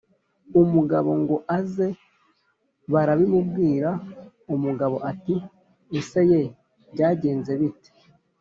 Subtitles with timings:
[0.61, 1.87] umugabo ngo aze
[2.93, 3.89] barabimubwira,
[4.55, 5.35] umugabo ati:
[5.99, 6.41] "Ese ye,
[6.93, 7.91] byagenze bite?